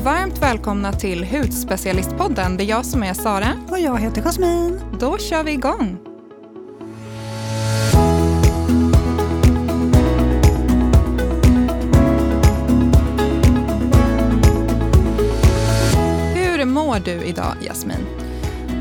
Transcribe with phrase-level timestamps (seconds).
[0.00, 2.56] varmt välkomna till Hudspecialistpodden.
[2.56, 3.48] Det är jag som är Sara.
[3.70, 4.80] Och jag heter Jasmin.
[5.00, 5.98] Då kör vi igång.
[16.34, 18.06] Hur mår du idag, Jasmin?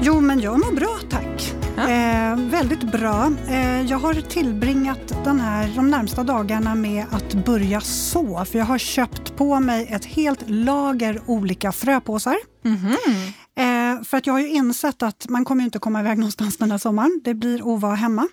[0.02, 1.59] Jo, men jag mår bra tack.
[1.88, 3.32] Eh, väldigt bra.
[3.48, 8.46] Eh, jag har tillbringat den här, de närmsta dagarna med att börja så.
[8.46, 12.38] För jag har köpt på mig ett helt lager olika fröpåsar.
[12.66, 13.98] Mm -hmm.
[13.98, 16.72] eh, för att jag har ju insett att man kommer inte komma iväg någonstans den
[16.72, 17.22] här sommaren.
[17.24, 18.28] Det blir att vara hemma.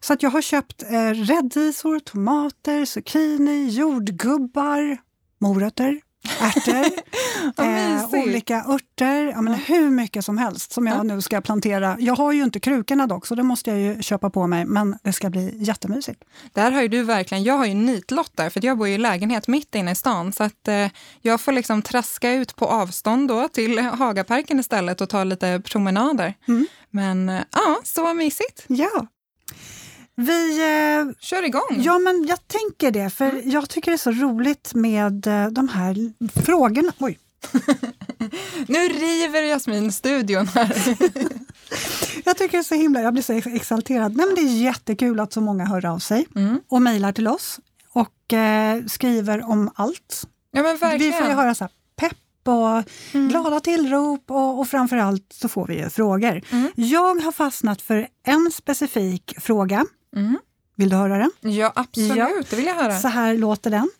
[0.00, 4.98] Så att jag har köpt eh, rädisor, tomater, zucchini, jordgubbar,
[5.40, 6.00] morötter,
[6.40, 6.84] ärtor,
[7.64, 11.02] eh, olika örter, ja, men hur mycket som helst som jag ja.
[11.02, 11.96] nu ska plantera.
[12.00, 14.98] Jag har ju inte krukorna dock, så det måste jag ju köpa på mig, men
[15.02, 16.24] det ska bli jättemysigt.
[16.52, 19.48] Där har ju du verkligen, jag har ju nitlott där, för jag bor i lägenhet
[19.48, 20.86] mitt inne i stan, så att eh,
[21.20, 26.34] jag får liksom traska ut på avstånd då till Hagaparken istället och ta lite promenader.
[26.48, 26.66] Mm.
[26.90, 28.64] Men eh, ja, så mysigt.
[28.66, 29.06] Ja.
[30.20, 31.76] Vi eh, kör igång.
[31.78, 33.50] Ja, men jag tänker det, för mm.
[33.50, 36.12] jag tycker det är så roligt med eh, de här
[36.44, 36.92] frågorna.
[36.98, 37.18] Oj.
[38.66, 40.96] nu river Jasmin studion här.
[42.24, 44.16] jag tycker det är så himla, jag blir så exalterad.
[44.16, 46.60] Nej, men det är jättekul att så många hör av sig mm.
[46.68, 47.60] och mejlar till oss
[47.92, 50.26] och eh, skriver om allt.
[50.50, 51.12] Ja, men verkligen.
[51.12, 53.28] Vi får ju höra så här, pepp och mm.
[53.28, 56.42] glada tillrop och, och framförallt så får vi ju frågor.
[56.50, 56.70] Mm.
[56.74, 60.38] Jag har fastnat för en specifik fråga Mm.
[60.76, 61.52] Vill du höra den?
[61.52, 62.16] Ja, absolut.
[62.16, 62.42] Ja.
[62.50, 62.98] Det vill jag höra.
[62.98, 63.90] Så här låter den.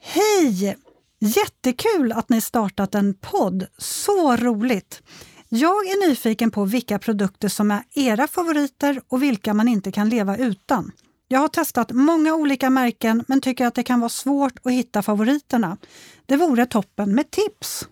[0.00, 0.76] Hej!
[1.18, 3.66] Jättekul att ni startat en podd.
[3.78, 5.02] Så roligt!
[5.48, 10.08] Jag är nyfiken på vilka produkter som är era favoriter och vilka man inte kan
[10.08, 10.92] leva utan.
[11.28, 15.02] Jag har testat många olika märken men tycker att det kan vara svårt att hitta
[15.02, 15.76] favoriterna.
[16.26, 17.88] Det vore toppen med tips.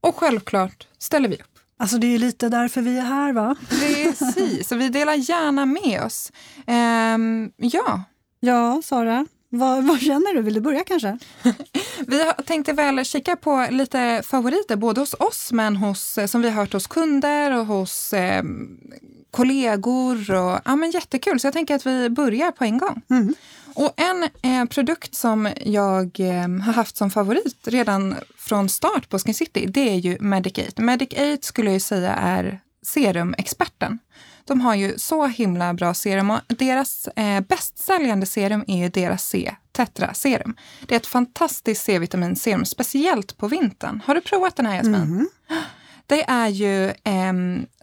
[0.00, 1.53] Och självklart ställer vi upp.
[1.76, 3.56] Alltså det är lite därför vi är här va?
[3.68, 6.32] Precis, så vi delar gärna med oss.
[6.66, 8.02] Ehm, ja.
[8.40, 10.42] Ja, Sara, vad, vad, känner du?
[10.42, 11.18] Vill du börja kanske?
[12.06, 16.56] vi tänkte väl kika på lite favoriter, både hos oss men hos, som vi har
[16.56, 18.42] hört hos kunder och hos eh,
[19.36, 20.30] kollegor.
[20.30, 23.02] Och, ja, men jättekul, så jag tänker att vi börjar på en gång.
[23.10, 23.34] Mm.
[23.74, 29.18] Och en eh, produkt som jag eh, har haft som favorit redan från start på
[29.18, 30.82] Skin City, det är ju Medic 8.
[30.82, 33.98] Medic 8 skulle jag säga är serumexperten.
[34.44, 39.28] De har ju så himla bra serum och deras eh, bästsäljande serum är ju deras
[39.28, 40.56] C Tetra serum.
[40.86, 44.02] Det är ett fantastiskt C-vitaminserum, speciellt på vintern.
[44.06, 44.94] Har du provat den här Jasmin?
[44.94, 45.28] Mm.
[46.06, 47.32] Det är ju eh,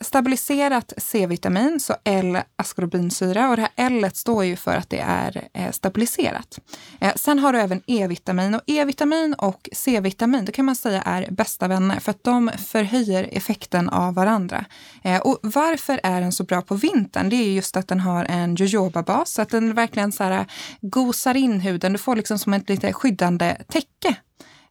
[0.02, 3.50] stabiliserat C-vitamin, så L-askorbinsyra.
[3.50, 6.60] Och det här L står ju för att det är eh, stabiliserat.
[7.00, 8.56] Eh, sen har du även E-vitamin.
[8.56, 13.30] Och E-vitamin och C-vitamin, det kan man säga är bästa vänner för att de förhöjer
[13.32, 14.66] effekten av varandra.
[15.04, 17.30] Eh, och varför är den så bra på vintern?
[17.30, 19.32] Det är just att den har en jojoba-bas.
[19.32, 20.46] så att den verkligen så här, eh,
[20.82, 21.94] gosar in huden.
[21.94, 24.16] Du får liksom som ett lite skyddande täcke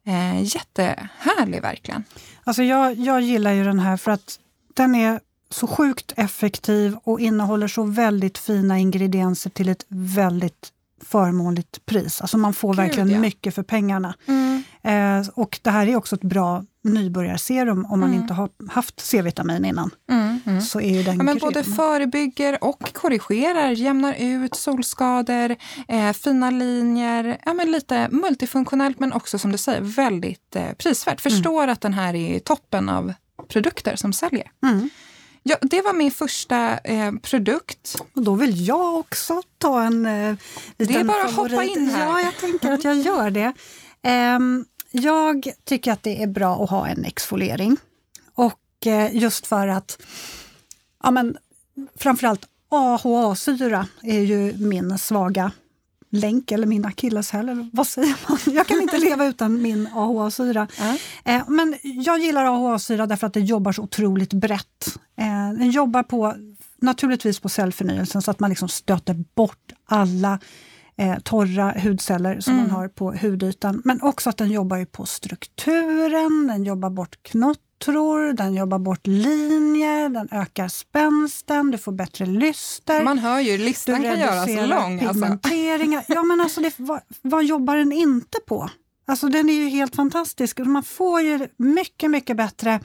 [0.06, 2.04] Eh, jättehärlig verkligen.
[2.44, 4.38] Alltså jag, jag gillar ju den här för att
[4.74, 10.72] den är så sjukt effektiv och innehåller så väldigt fina ingredienser till ett väldigt
[11.04, 12.20] förmånligt pris.
[12.20, 13.20] Alltså man får Gud, verkligen ja.
[13.20, 14.14] mycket för pengarna.
[14.26, 14.62] Mm.
[14.82, 18.20] Eh, och det här är också ett bra nybörjarserum om man mm.
[18.20, 19.90] inte har haft C-vitamin innan.
[20.10, 20.60] Mm, mm.
[20.60, 25.56] Så är ju den ja, men både förebygger och korrigerar, jämnar ut solskador,
[25.88, 31.26] eh, fina linjer, ja, men lite multifunktionellt men också som du säger väldigt eh, prisvärt.
[31.26, 31.36] Mm.
[31.36, 33.12] Förstår att den här är toppen av
[33.48, 34.50] produkter som säljer.
[34.62, 34.90] Mm.
[35.42, 37.96] Ja, det var min första eh, produkt.
[38.14, 40.34] Och då vill jag också ta en eh,
[40.78, 42.06] liten Det är bara att hoppa in här.
[42.06, 43.52] Ja, jag tänker att jag gör det.
[44.36, 47.76] Um, jag tycker att det är bra att ha en exfoliering.
[48.34, 50.02] Och eh, just för att,
[51.02, 51.36] ja men
[51.96, 55.52] framförallt AHA-syra är ju min svaga
[56.10, 58.38] länk eller min akilleshäl, eller vad säger man?
[58.54, 60.68] Jag kan inte leva utan min AHA-syra.
[61.24, 61.44] Mm.
[61.48, 64.98] men jag gillar AHA-syra därför att det jobbar så otroligt brett.
[65.16, 66.34] Eh, den jobbar på,
[66.76, 70.38] naturligtvis på cellförnyelsen så att man liksom stöter bort alla
[71.00, 72.66] eh, torra hudceller som mm.
[72.66, 73.82] man har på hudytan.
[73.84, 80.08] Men också att den jobbar på strukturen, den jobbar bort knottror, den jobbar bort linjer,
[80.08, 83.04] den ökar spänsten, du får bättre lyster.
[83.04, 85.04] Man hör ju, listan kan göras lång.
[85.04, 85.38] Alltså.
[86.08, 88.70] Ja, men alltså det, vad, vad jobbar den inte på?
[89.06, 90.58] Alltså den är ju helt fantastisk.
[90.58, 92.80] Man får ju mycket, mycket bättre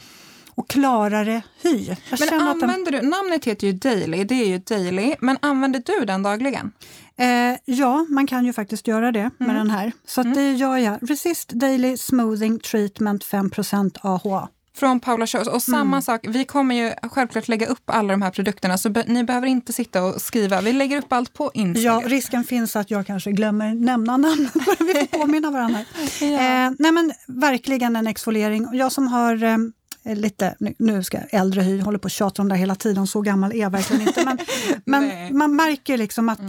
[0.56, 1.96] och klarare hy.
[2.10, 3.04] Jag men använder den...
[3.04, 6.72] du, namnet heter ju Daily, det är ju Daily, men använder du den dagligen?
[7.18, 9.56] Eh, ja, man kan ju faktiskt göra det med Mm.
[9.56, 9.92] den här.
[10.08, 10.98] Så att det gör jag.
[11.02, 14.50] Resist Daily Smoothing Treatment 5% AHA.
[14.78, 15.48] Från Paula Shows.
[15.48, 15.60] Och Mm.
[15.62, 19.24] samma sak, vi kommer ju självklart lägga upp alla de här produkterna så be- ni
[19.24, 20.62] behöver inte sitta och skriva.
[20.62, 22.02] Vi lägger upp allt på Ja, Instagram.
[22.04, 24.50] risken finns att jag kanske glömmer nämna namn.
[24.80, 25.80] vi får påminna varandra.
[26.22, 26.28] Ja.
[26.28, 28.68] Eh, nej men verkligen en exfoliering.
[28.74, 29.58] Jag som har eh,
[30.06, 33.22] lite, nu- ska jag äldre hy, håller på att tjata om det hela tiden, så
[33.22, 34.26] gammal är jag verkligen inte.
[34.26, 34.38] Men,
[34.86, 36.40] men man märker liksom att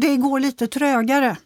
[0.00, 1.36] det går lite trögare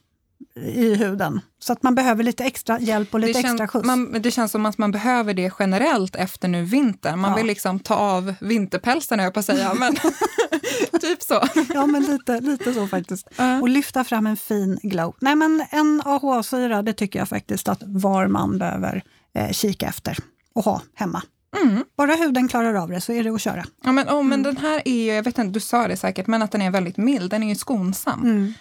[0.75, 1.41] i huden.
[1.58, 3.87] Så att man behöver lite extra hjälp och lite det, extra känns, skjuts.
[3.87, 7.19] man, det känns som att man behöver det generellt efter nu vintern.
[7.19, 7.37] Man Ja.
[7.37, 9.75] vill liksom ta av vinterpälsen jag på att säga.
[9.75, 9.94] Men
[11.00, 11.43] typ så.
[11.75, 13.29] Ja, men lite, lite så faktiskt.
[13.37, 13.61] Ja.
[13.61, 15.14] Och lyfta fram en fin glow.
[15.20, 19.03] Nej, men en AHA-syra, det tycker jag faktiskt att var man behöver
[19.35, 20.17] eh, kika efter
[20.55, 21.23] och ha hemma.
[21.62, 21.85] Mm.
[21.97, 23.64] Bara huden klarar av det så är det att köra.
[23.85, 24.29] Ja, men, oh, Mm.
[24.29, 26.62] men den här är ju, jag vet inte, du sa det säkert, men att den
[26.62, 27.31] är väldigt mild.
[27.31, 28.23] Den är ju skonsam.
[28.23, 28.52] Mm.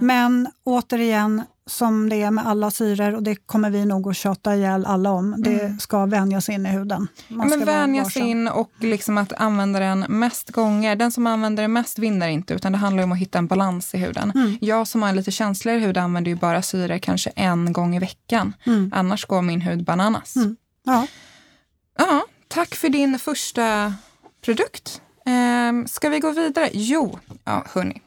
[0.00, 4.56] Men återigen, som det är med alla syror, och det kommer vi nog att tjata
[4.56, 7.08] ihjäl alla om, det ska vänjas in i huden.
[7.28, 8.22] Ja, Man men ska vara vänja varsam.
[8.22, 10.96] sig in och liksom att använda den mest gånger.
[10.96, 13.94] Den som använder den mest vinner inte, utan det handlar om att hitta en balans
[13.94, 14.32] i huden.
[14.34, 14.58] Mm.
[14.60, 17.98] Jag som har en lite känsligare hud använder ju bara syre kanske en gång i
[17.98, 18.52] veckan.
[18.66, 18.92] Mm.
[18.94, 20.36] Annars går min hud bananas.
[20.36, 20.56] Mm.
[20.84, 21.06] Ja.
[21.98, 23.94] Ja, tack för din första
[24.40, 25.02] produkt.
[25.26, 26.70] Ehm, ska vi gå vidare?
[26.72, 28.02] Jo, ja, hörni.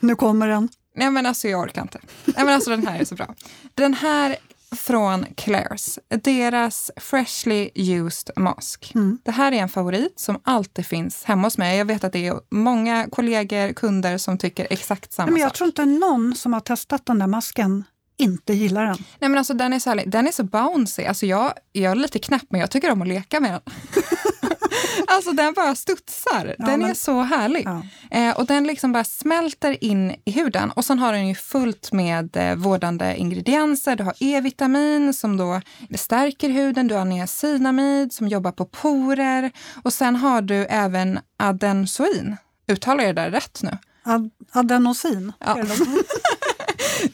[0.00, 0.68] Nu kommer den.
[0.94, 2.00] Nej men alltså jag orkar inte.
[2.24, 3.34] Nej men alltså den här är så bra.
[3.74, 4.36] Den här
[4.76, 8.92] från Claire's, deras Freshly Used Mask.
[8.94, 9.18] Mm.
[9.22, 11.78] Det här är en favorit som alltid finns hemma hos mig.
[11.78, 15.50] Jag vet att det är många kollegor, kunder som tycker exakt samma Nej, men jag
[15.50, 15.56] sak.
[15.56, 17.84] tror inte någon som har testat den där masken
[18.20, 18.96] inte gillar den.
[19.18, 20.10] Nej men alltså den är så, härlig.
[20.10, 21.04] den är så bouncy.
[21.04, 23.60] Alltså jag, jag är lite knäpp men jag tycker om att leka med den.
[25.06, 26.54] alltså den bara studsar.
[26.58, 27.62] Ja, den men- är så härlig.
[27.66, 27.82] Ja.
[28.10, 30.70] Eh, och den liksom bara smälter in i huden.
[30.70, 33.96] Och sen har den ju fullt med eh, vårdande ingredienser.
[33.96, 35.60] Du har E-vitamin som då
[35.96, 36.88] stärker huden.
[36.88, 39.50] Du har niacinamid som jobbar på porer.
[39.82, 42.36] Och sen har du även adensoin.
[42.68, 43.78] Uttalar jag det där rätt nu?
[44.04, 45.32] Ad adenosin.
[45.38, 45.56] Ja.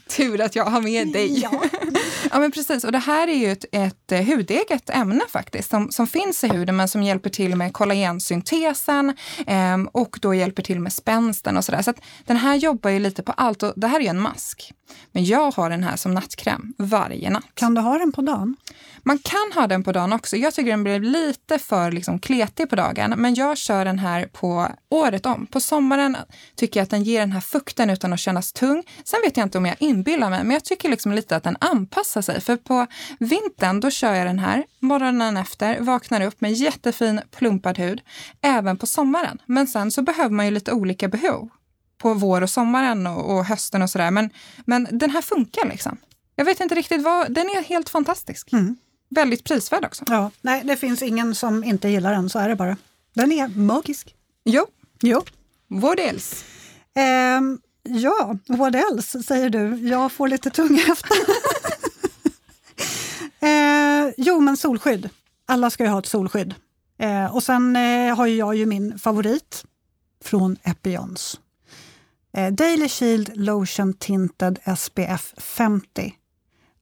[0.09, 1.41] Tur att jag har med dig.
[1.41, 1.63] Ja.
[2.33, 2.85] Ja, men precis.
[2.85, 6.49] Och det här är ju ett, ett eh, hudeget ämne faktiskt, som, som finns i
[6.49, 11.65] huden men som hjälper till med kollagensyntesen ehm, och då hjälper till med spänsten och
[11.65, 11.83] sådär.
[11.83, 14.21] Så att den här jobbar ju lite på allt och det här är ju en
[14.21, 14.73] mask.
[15.13, 17.45] Men jag har den här som nattkräm varje natt.
[17.55, 18.57] Kan du ha den på dagen?
[19.03, 20.37] Man kan ha den på dagen också.
[20.37, 24.27] Jag tycker den blir lite för liksom kletig på dagen, men jag kör den här
[24.27, 25.47] på året om.
[25.47, 26.17] På sommaren
[26.57, 28.83] tycker jag att den ger den här fukten utan att kännas tung.
[29.05, 31.57] Sen vet jag inte om jag inbillar mig, men jag tycker liksom lite att den
[31.61, 32.41] anpassar sig.
[32.41, 32.87] För på
[33.19, 38.01] vintern, då kör jag den här morgonen efter, vaknar upp med jättefin plumpad hud,
[38.41, 39.39] även på sommaren.
[39.47, 41.49] Men sen så behöver man ju lite olika behov
[41.99, 44.11] på vår och sommaren och, och hösten och sådär.
[44.11, 44.31] Men,
[44.65, 45.97] men den här funkar liksom.
[46.37, 48.53] Jag vet inte riktigt vad, den är helt fantastisk.
[48.53, 48.77] Mm.
[49.09, 50.05] Väldigt prisvärd också.
[50.09, 50.31] Ja.
[50.41, 52.77] Nej, det finns ingen som inte gillar den, så är det bara.
[53.15, 54.15] Den är magisk.
[54.45, 54.67] Jo,
[55.03, 55.23] Jo.
[55.69, 56.37] vad else?
[56.95, 59.89] Ehm, ja, what else säger du?
[59.89, 61.17] Jag får lite tunga efter.
[64.57, 65.09] Men solskydd.
[65.47, 66.55] Alla ska ju ha ett solskydd.
[66.99, 69.65] Ehm, och sen eh, har jag ju min favorit
[70.25, 71.41] från Epions.
[72.37, 76.15] Eh, Daily Shield Lotion Tinted SPF 50.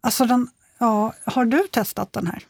[0.00, 0.48] Alltså den,
[0.78, 2.42] ja, har du testat den här?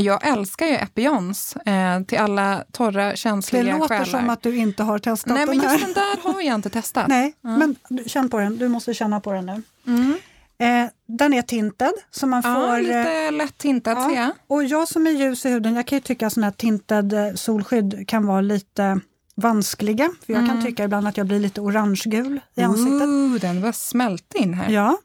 [0.00, 4.04] Jag älskar ju Epions eh, till alla torra, Det känsliga låter själar.
[4.04, 5.78] som att du inte har testat Nej, men den här.
[5.78, 7.06] just den där har jag inte testat.
[7.08, 8.58] Nej, men du- känn på den.
[8.58, 9.62] Du måste känna på den nu.
[9.86, 10.18] Mm.
[10.62, 12.74] Eh, den är tinted, så man Ja, får...
[12.76, 14.08] eh, lite lätt tintad ja.
[14.08, 14.30] ser jag.
[14.46, 17.12] Och jag som är ljus i huden, jag kan ju tycka att såna här tinted
[17.12, 19.00] eh, solskydd kan vara lite
[19.34, 20.10] vanskliga.
[20.26, 23.08] För jag kan tycka ibland att jag blir lite orangegul i ansiktet.
[23.08, 24.70] Ooh, den var smält in här.
[24.70, 24.98] Ja.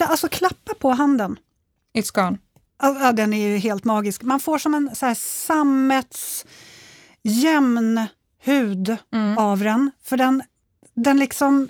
[0.00, 1.36] Alltså klappa på handen.
[1.94, 2.38] It's gone.
[2.82, 4.22] Ja, den är ju helt magisk.
[4.22, 6.46] Man får som en så här sammets
[7.22, 8.00] jämn
[8.42, 9.38] hud Mm.
[9.38, 9.90] av den.
[10.04, 10.42] För den,
[10.94, 11.68] den liksom,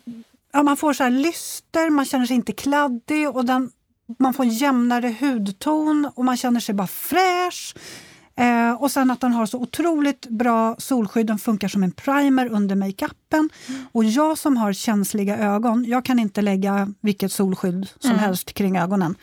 [0.57, 3.71] ja, man får så här lyster, man känner sig inte kladdig och den,
[4.19, 7.75] man får en jämnare hudton och man känner sig bara fräsch.
[8.39, 12.49] Eh, och sen att den har så otroligt bra solskydd, den funkar som en primer
[12.49, 13.51] under makeupen.
[13.93, 18.23] Och jag som har känsliga ögon, jag kan inte lägga vilket solskydd som Mm.
[18.23, 19.15] helst kring ögonen.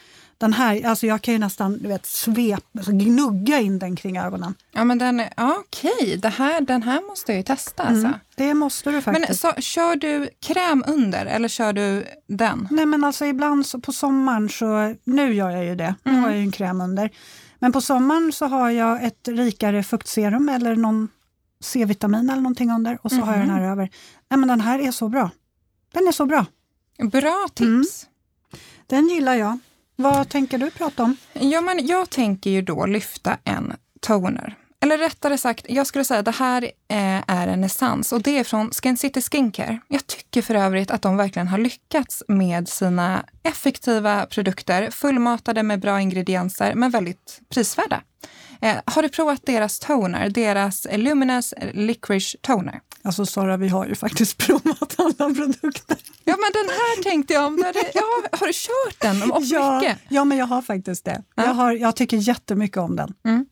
[0.44, 4.18] Den här, alltså jag kan ju nästan du vet, svep, alltså gnugga in den kring
[4.18, 4.54] ögonen.
[4.72, 7.84] Ja, men den ja, okej, det här, den här måste jag ju testa.
[7.84, 8.06] Alltså.
[8.08, 9.44] Mm, det måste du faktiskt.
[9.44, 12.68] Men så, kör du kräm under eller kör du den?
[12.72, 16.24] Nej men alltså ibland så, på sommaren så, nu gör jag ju det, nu Mm.
[16.24, 17.10] har jag ju en kräm under.
[17.60, 21.08] Men på sommaren så har jag ett rikare fuktserum eller någon
[21.62, 23.64] C-vitamin eller någonting under och så har jag den Mhm.
[23.64, 23.90] här över.
[24.30, 25.30] Nej men den här är så bra.
[25.94, 26.46] Den är så bra.
[27.12, 27.64] Bra tips.
[27.64, 28.64] Mm.
[28.88, 29.60] Den gillar jag.
[29.96, 31.18] Vad tänker du prata om?
[31.34, 34.58] Ja, men jag tänker ju då lyfta en toner.
[34.84, 38.40] Eller rättare sagt, jag skulle säga att det här eh, är en essens och det
[38.40, 39.80] är från Skin City Skincare.
[39.88, 45.80] Jag tycker för övrigt att de verkligen har lyckats med sina effektiva produkter, fullmatade med
[45.80, 48.02] bra ingredienser men väldigt prisvärda.
[48.62, 52.80] Eh, har du provat deras toner, deras Luminous Licorice Toner?
[53.02, 55.98] Alltså Sara, vi har ju faktiskt provat alla produkter.
[56.24, 57.74] Ja, men den här tänkte jag om.
[57.94, 59.32] Ja, har du kört den?
[59.32, 59.98] Om ja, mycket?
[60.10, 61.24] ja, men jag har faktiskt det.
[61.36, 61.44] Ja.
[61.46, 63.13] Jag, har, jag tycker jättemycket om den.
[63.25, 63.46] Mm.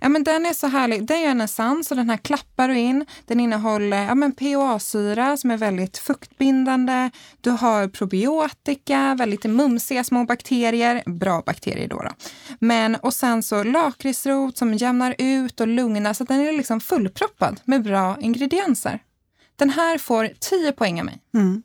[0.00, 1.06] Ja, men den är så härlig.
[1.06, 3.06] Det är en essens och den här klappar du in.
[3.26, 7.10] Den innehåller ja, men PHA-syra som är väldigt fuktbindande.
[7.40, 11.02] Du har probiotika, väldigt mumsiga små bakterier.
[11.06, 11.96] Bra bakterier då.
[11.96, 12.10] då.
[12.58, 16.80] Men, och sen så lakritsrot som jämnar ut och lugnar så att den är liksom
[16.80, 18.98] fullproppad med bra ingredienser.
[19.56, 21.18] Den här får 10 poäng av mig.
[21.34, 21.62] Mm.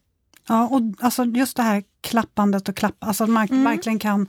[0.47, 3.63] Ja, och alltså just det här klappandet och klappa, alltså man mm.
[3.63, 4.27] verkligen kan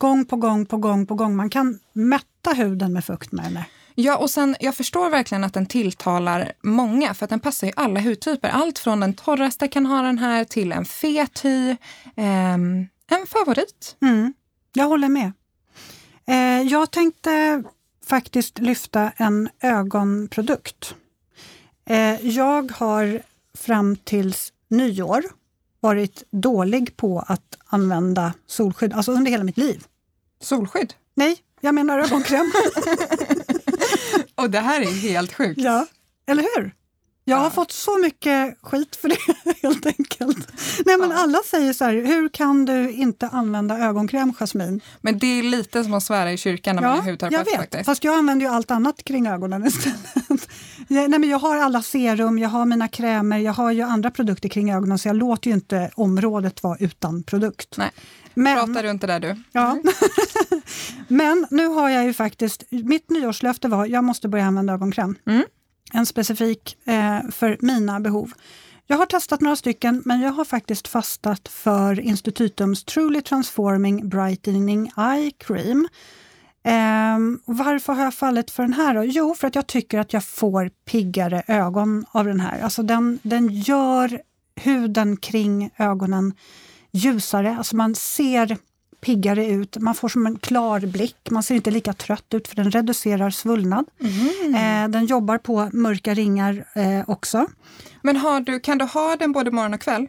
[0.00, 1.36] gång på gång på gång på gång.
[1.36, 3.62] Man kan mätta huden med fukt med den.
[3.94, 7.72] Ja, och sen jag förstår verkligen att den tilltalar många för att den passar ju
[7.76, 8.48] alla hudtyper.
[8.48, 11.70] Allt från den torraste kan ha den här till en fet hy.
[12.16, 13.96] Eh, en favorit.
[14.02, 14.34] Mm,
[14.72, 15.32] jag håller med.
[16.26, 17.62] Eh, jag tänkte
[18.06, 20.94] faktiskt lyfta en ögonprodukt.
[21.88, 23.22] Eh, jag har
[23.58, 25.22] fram tills nyår
[25.80, 29.84] varit dålig på att använda solskydd, alltså under hela mitt liv.
[30.40, 30.94] Solskydd?
[31.14, 32.52] Nej, jag menar ögonkräm.
[34.34, 35.60] och det här är helt sjukt.
[35.60, 35.86] Ja,
[36.26, 36.74] eller hur?
[37.24, 39.18] Jag har fått så mycket skit för det
[39.62, 40.52] helt enkelt.
[40.86, 41.16] Nej men ja.
[41.16, 44.80] alla säger så här, hur kan du inte använda ögonkräm Jasmin?
[45.00, 47.38] Men det är lite som att svära i kyrkan när ja, man är hudterapeut.
[47.38, 47.86] Jag vet, faktiskt.
[47.86, 50.48] fast jag använder ju allt annat kring ögonen istället.
[50.90, 54.48] Nej, men jag har alla serum, jag har mina krämer, jag har ju andra produkter
[54.48, 57.74] kring ögonen så jag låter ju inte området vara utan produkt.
[57.78, 57.90] Nej.
[58.34, 59.36] Men, Prata runt det där du.
[59.52, 59.78] Ja.
[61.08, 65.16] men nu har jag ju faktiskt, mitt nyårslöfte var jag måste börja använda ögonkräm.
[65.26, 65.44] Mm.
[65.92, 68.32] En specifik eh, för mina behov.
[68.86, 74.92] Jag har testat några stycken, men jag har faktiskt fastat för Institutums Truly Transforming Brightening
[74.96, 75.88] Eye Cream.
[76.64, 79.04] Um, varför har jag fallit för den här då?
[79.04, 82.60] Jo, för att jag tycker att jag får piggare ögon av den här.
[82.60, 84.20] Alltså den, den gör
[84.56, 86.34] huden kring ögonen
[86.92, 87.56] ljusare.
[87.58, 88.56] Alltså man ser
[89.00, 92.56] piggare ut, man får som en klar blick, man ser inte lika trött ut för
[92.56, 93.84] den reducerar svullnad.
[94.00, 94.54] Mm.
[94.54, 97.46] Eh, den jobbar på mörka ringar eh, också.
[98.02, 100.06] Men har du, kan du ha den både morgon och kväll?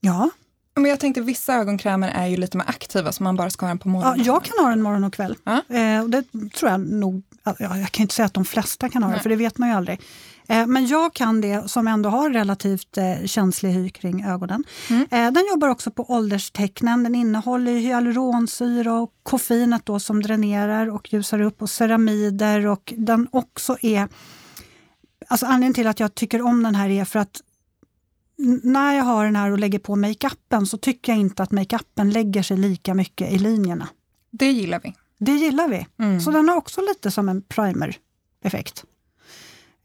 [0.00, 0.30] Ja.
[0.74, 3.68] Men jag tänkte vissa ögonkrämer är ju lite mer aktiva så man bara ska ha
[3.70, 4.18] den på morgonen.
[4.18, 5.36] Ja, jag kan ha den morgon och kväll.
[5.44, 5.76] Ja.
[5.76, 6.24] Eh, och det
[6.54, 9.28] tror jag nog, ja, jag kan inte säga att de flesta kan ha det, för
[9.28, 10.00] det vet man ju aldrig.
[10.48, 14.64] Eh, men jag kan det som ändå har relativt eh, känslig hy kring ögonen.
[14.90, 15.02] Mm.
[15.02, 17.02] Eh, den jobbar också på ålderstecknen.
[17.02, 23.28] Den innehåller hyaluronsyra och koffeinet då som dränerar och ljusar upp och ceramider och den
[23.30, 24.08] också är
[25.28, 27.40] Alltså anledningen till att jag tycker om den här är för att
[28.62, 32.10] när jag har den här och lägger på makeupen så tycker jag inte att makeupen
[32.10, 33.88] lägger sig lika mycket i linjerna.
[34.30, 34.94] Det gillar vi.
[35.18, 35.86] Det gillar vi.
[35.98, 36.20] Mm.
[36.20, 38.84] Så den har också lite som en primer-effekt.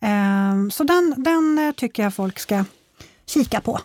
[0.01, 2.65] Um, så den, den eh, tycker jag folk ska
[3.25, 3.79] kika på.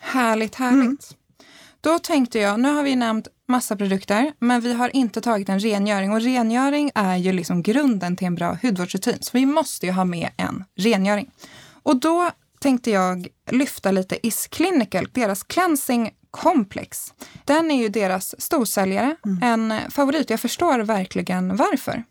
[0.00, 0.82] Härligt, härligt.
[0.82, 0.98] Mm.
[1.80, 5.60] Då tänkte jag, nu har vi nämnt massa produkter, men vi har inte tagit en
[5.60, 9.18] rengöring och rengöring är ju liksom grunden till en bra hudvårdsrutin.
[9.20, 11.30] Så vi måste ju ha med en rengöring.
[11.82, 17.14] Och då tänkte jag lyfta lite Is Clinical, deras cleansing complex.
[17.44, 19.42] Den är ju deras storsäljare, mm.
[19.42, 20.30] en favorit.
[20.30, 22.04] Jag förstår verkligen varför.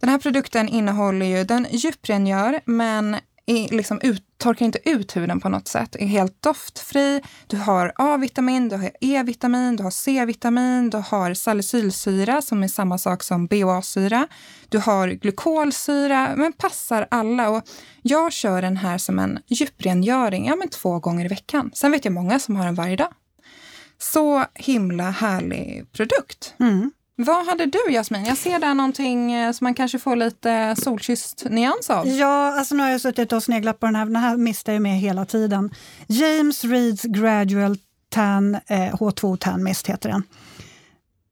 [0.00, 3.16] Den här produkten innehåller ju, den djuprengör men
[3.46, 5.96] är liksom ut, torkar inte ut huden på något sätt.
[5.96, 7.22] Är helt doftfri.
[7.46, 12.98] Du har A-vitamin, du har E-vitamin, du har C-vitamin, du har salicylsyra som är samma
[12.98, 14.28] sak som BHA-syra.
[14.68, 17.50] Du har glykolsyra, men passar alla.
[17.50, 17.62] Och
[18.02, 21.70] jag kör den här som en djuprengöring ja, men två gånger i veckan.
[21.74, 23.12] Sen vet jag många som har den varje dag.
[23.98, 26.54] Så himla härlig produkt.
[26.60, 26.90] Mm.
[27.18, 28.24] Vad hade du Jasmin?
[28.24, 32.08] Jag ser där någonting eh, som man kanske får lite solkysst nyans av.
[32.08, 34.04] Ja, alltså nu har jag suttit och sneglat på den här.
[34.04, 35.74] Den här mistar jag med hela tiden.
[36.06, 40.22] James Reeds Gradual Tan eh, H2 Tan Mist heter den.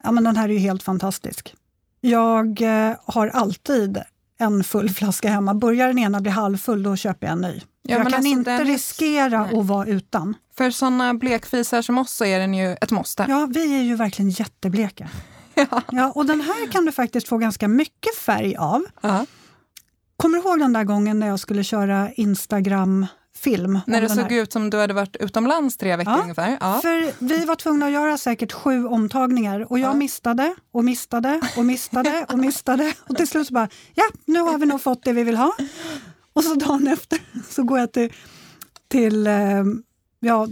[0.02, 1.54] Ja, men den här är ju helt fantastisk.
[2.00, 4.02] Jag eh, har alltid
[4.38, 5.54] en full flaska hemma.
[5.54, 7.60] Börjar den ena bli halvfull, då köper jag en ny.
[7.82, 9.58] Ja, jag kan alltså inte riskera nej.
[9.58, 10.34] att vara utan.
[10.56, 13.26] För såna blekfisar som oss så är den ju ett måste.
[13.28, 15.08] Ja, vi är ju verkligen jättebleka.
[15.92, 16.12] ja.
[16.14, 18.84] och den här kan du faktiskt få ganska mycket färg av.
[19.00, 19.26] Ja.
[20.16, 23.06] Kommer du ihåg den där gången när jag skulle köra Instagram
[23.36, 23.80] film.
[23.86, 24.42] När det såg här.
[24.42, 26.58] ut som du hade varit utomlands tre veckor Ja, ungefär.
[26.60, 26.78] Ja.
[26.82, 29.94] För vi var tvungna att göra säkert sju omtagningar och jag Ja.
[29.94, 32.92] missade och missade och missade och missade.
[33.08, 35.52] Och till slut så bara, ja, nu har vi nog fått det vi vill ha.
[36.32, 37.18] Och så dagen efter
[37.50, 38.12] så går jag till,
[38.88, 39.64] till eh,
[40.24, 40.48] ja,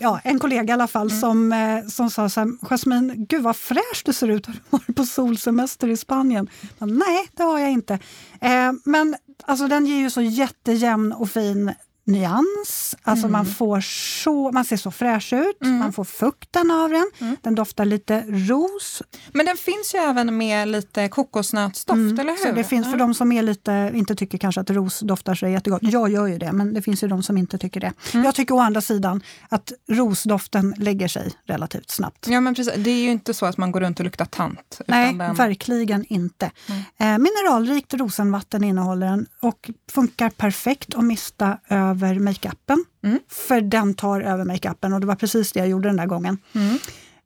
[0.00, 3.56] ja, en kollega i alla fall som, eh, som sa så här, Jasmin, gud vad
[3.56, 6.48] fräsch du ser ut, har du varit på solsemester i Spanien?
[6.78, 7.94] Jag, Nej, det har jag inte.
[8.40, 11.72] Eh, men alltså, den ger ju så jättejämn och fin
[12.04, 12.96] nyans.
[13.02, 13.80] Alltså man, får
[14.24, 17.36] så, man ser så fräsch ut, man får fukten av den.
[17.42, 19.02] Den doftar lite ros.
[19.32, 22.28] Men den finns ju även med lite kokosnötsdoft, eller hur?
[22.28, 22.36] Mm.
[22.36, 25.46] Så det finns för de som är lite, inte tycker kanske att ros doftar så
[25.46, 25.82] jättegott.
[25.82, 27.92] Jag gör ju det, men det finns ju de som inte tycker det.
[28.12, 28.24] Mm.
[28.24, 32.26] Jag tycker å andra sidan att rosdoften lägger sig relativt snabbt.
[32.28, 32.74] Ja, men precis.
[32.76, 34.80] Det är ju inte så att man går runt och luktar tant.
[34.86, 35.34] Nej, den...
[35.34, 36.50] verkligen inte.
[36.98, 42.84] Eh, mineralrikt rosenvatten innehåller den och funkar perfekt att mista över makeupen.
[43.04, 43.18] Mm.
[43.28, 46.38] För den tar över makeupen och det var precis det jag gjorde den där gången.
[46.52, 46.74] Mm.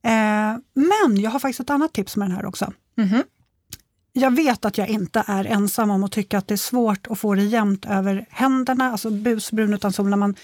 [0.02, 2.72] Eh, men jag har faktiskt ett annat tips med den här också.
[2.96, 3.22] Mhm.
[4.12, 7.18] Jag vet att jag inte är ensam om att tycka att det är svårt att
[7.18, 10.34] få det jämnt över händerna, alltså busbrun utan sol när man...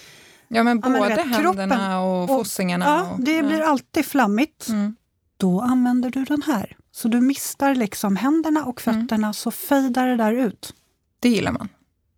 [0.47, 1.41] Ja, men Ja, både vet, händerna
[1.75, 2.85] kroppen och och- fossingarna.
[2.85, 4.67] Ja, och, det blir alltid flammigt.
[4.69, 4.95] Mm.
[5.37, 6.77] Då använder du den här.
[6.91, 9.01] Så du mistar liksom händerna och Mm.
[9.01, 10.73] fötterna så fejdar det där ut.
[11.19, 11.69] Det gillar man.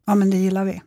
[0.06, 0.82] Ja, men det gillar vi.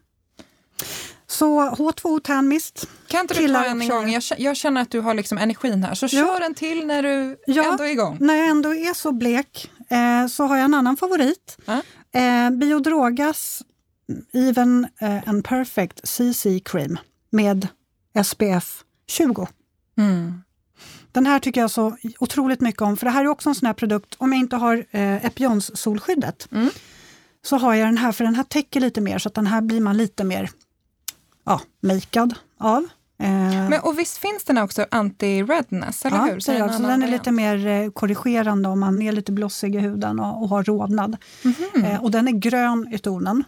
[1.30, 2.88] Så H2O Tan Mist.
[3.08, 4.10] Kan inte du ta en gång?
[4.10, 7.36] Jag, jag känner att du har liksom energin här, så kör en till när du
[7.46, 7.70] Ja.
[7.70, 8.16] ändå är igång.
[8.20, 11.58] När jag ändå är så blek eh, så har jag en annan favorit.
[11.64, 11.82] Ja.
[12.20, 13.62] Eh, Biodrogas
[14.32, 16.98] Even eh, and Perfect CC Cream
[17.30, 17.68] med
[18.24, 19.46] SPF 20.
[19.98, 20.42] Mm.
[21.12, 23.66] Den här tycker jag så otroligt mycket om, för det här är också en sån
[23.66, 26.70] här produkt, om jag inte har eh, Epions solskyddet, Mm.
[27.42, 29.60] så har jag den här, för den här täcker lite mer, så att den här
[29.60, 30.50] blir man lite mer
[31.44, 32.86] ja, makead av.
[33.20, 36.40] Eh, Men, och visst finns den också anti-redness, eller ja, hur?
[36.46, 36.74] det en jag.
[36.74, 40.42] Så den är lite mer eh, korrigerande om man är lite blossig i huden och,
[40.42, 41.16] och har rodnad.
[41.42, 41.84] Mhm.
[41.84, 43.44] Eh, och den är grön i tonen.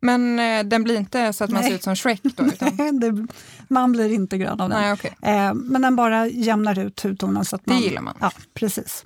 [0.00, 1.70] Men eh, den blir inte så att man Nej.
[1.70, 2.44] ser ut som Shrek då?
[2.44, 2.76] Utan...
[3.00, 3.26] det,
[3.68, 4.96] man blir inte grön av den.
[5.22, 5.36] Nej.
[5.36, 7.44] Eh, men den bara jämnar ut hudtonen.
[7.44, 8.14] Så att Det man, gillar man.
[8.20, 9.04] Ja, precis.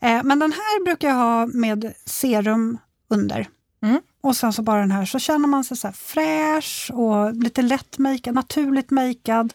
[0.00, 2.78] Men den här brukar jag ha med serum
[3.10, 3.48] under.
[3.80, 4.00] Mm.
[4.20, 7.98] Och sen så bara den här, så känner man sig så fräsch och lite lätt
[7.98, 9.52] makead, naturligt makead.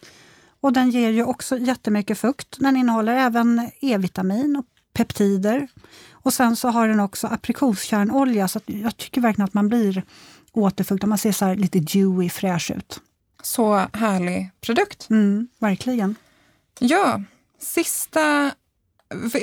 [0.60, 2.56] Och den ger ju också jättemycket fukt.
[2.60, 5.68] Den innehåller även E-vitamin och peptider.
[6.12, 10.02] Och sen så har den också aprikoskärnolja, så jag tycker verkligen att man blir
[10.52, 11.06] återfuktad.
[11.06, 13.00] Man ser så lite dewy, fräsch ut.
[13.42, 15.10] Så härlig produkt.
[15.10, 16.16] Mm, verkligen.
[16.78, 17.22] Ja,
[17.58, 18.50] sista...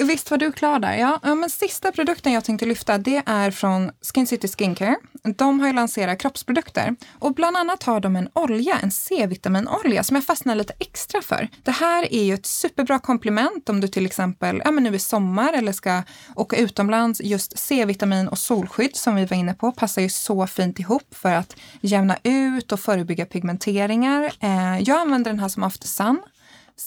[0.06, 0.94] Visst var du klar där?
[0.94, 4.96] Ja, ja, men sista produkten jag tänkte lyfta det är från Skin City Skincare.
[5.38, 10.16] De har ju lanserat kroppsprodukter och bland annat har de en olja, en C-vitaminolja som
[10.16, 11.48] jag fastnar lite extra för.
[11.64, 14.98] Det här är ju ett superbra komplement om du till exempel ja, men nu är
[14.98, 16.04] sommar eller ska
[16.36, 17.22] åka utomlands.
[17.22, 21.34] Just C-vitamin och solskydd som vi var inne på passar ju så fint ihop för
[21.34, 24.32] att jämna ut och förebygga pigmenteringar.
[24.40, 26.22] Eh, jag använder den här som after sun.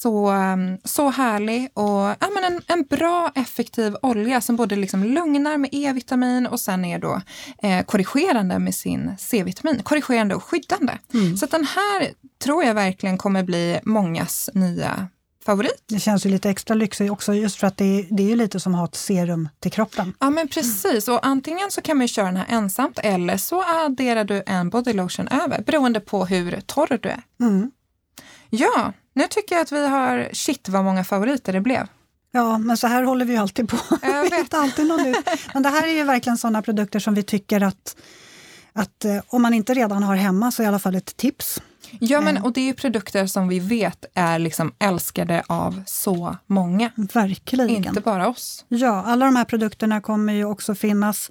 [0.01, 5.05] Så, um, så härlig och ja, men en, en bra effektiv olja som både liksom
[5.05, 7.21] lugnar med E-vitamin och sen är då
[7.63, 9.83] eh, korrigerande med sin C-vitamin.
[9.83, 10.93] Korrigerande och skyddande.
[11.39, 12.11] Så att den här
[12.45, 15.09] tror jag verkligen kommer bli mångas nya
[15.45, 15.85] favorit.
[15.89, 18.37] Det känns ju lite extra lyxigt också just för att det är, det är ju
[18.37, 20.15] lite som att ha ett serum till kroppen.
[20.21, 24.25] Ja men precis och antingen så kan man köra den här ensamt eller så adderar
[24.25, 27.23] du en body lotion över beroende på hur torr du är.
[27.41, 27.71] Mm.
[28.51, 31.87] Ja, nu tycker jag att vi har, shit vad många favoriter det blev.
[32.33, 33.77] Ja, men så här håller vi ju alltid på.
[34.03, 34.41] Jag Vi vet.
[34.41, 35.29] hittar alltid något nytt.
[35.55, 37.97] Men det här är ju verkligen sådana produkter som vi tycker att,
[38.73, 41.63] att eh, om man inte redan har hemma så är i alla fall ett tips.
[42.01, 46.37] Ja, men, och det är ju produkter som vi vet är liksom älskade av så
[46.47, 46.91] många.
[46.97, 47.71] Verkligen.
[47.71, 48.65] Inte bara oss.
[48.69, 51.31] Ja, alla de här produkterna kommer ju också finnas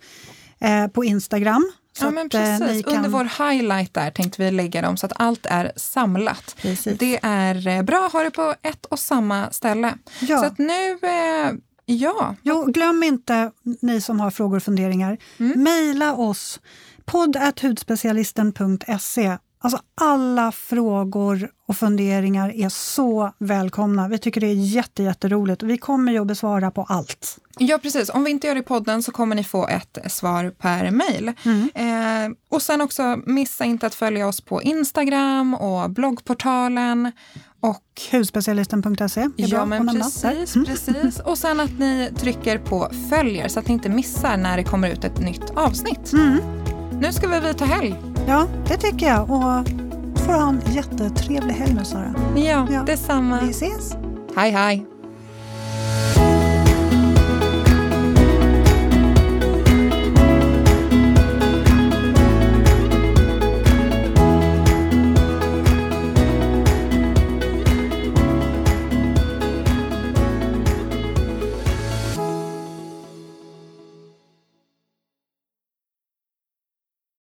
[0.59, 1.71] eh, på Instagram.
[1.97, 2.29] Så Ja, men eh,
[2.59, 2.85] precis.
[2.85, 6.55] kan- Under vår highlight där tänkte vi lägga dem så att allt är samlat.
[6.61, 6.97] Precis.
[6.99, 9.93] Det är eh, bra att ha det på ett och samma ställe.
[10.21, 10.39] Ja.
[10.39, 11.51] Så att nu, eh,
[11.85, 12.35] ja.
[12.41, 13.51] Jo, glöm inte,
[13.81, 15.63] ni som har frågor och funderingar, Mm.
[15.63, 16.59] mejla oss
[17.05, 19.37] podd.hudspecialisten.se.
[19.63, 24.07] Alltså alla frågor och funderingar är så välkomna.
[24.07, 27.37] Vi tycker det är jätte, jätteroligt och vi kommer ju att besvara på allt.
[27.57, 28.09] Ja, precis.
[28.09, 31.27] Om vi inte gör det i podden så kommer ni få ett svar per mejl.
[31.27, 37.11] Eh, och sen också, missa inte att följa oss på Instagram och bloggportalen.
[37.59, 40.65] Och Hudspecialisten.se bra Ja, men precis, Där.
[40.65, 41.19] precis.
[41.19, 44.89] Och sen att ni trycker på följer så att ni inte missar när det kommer
[44.89, 46.13] ut ett nytt avsnitt.
[46.13, 46.39] Mm.
[47.01, 48.12] Nu ska vi ta helg.
[48.27, 49.21] Ja, det tycker jag.
[49.21, 49.67] Och
[50.19, 52.13] får ha en jättetrevlig helg nu Sara.
[52.35, 52.83] Ja, ja.
[52.85, 53.39] detsamma.
[53.41, 53.95] Vi ses.
[54.35, 54.92] Hej hej.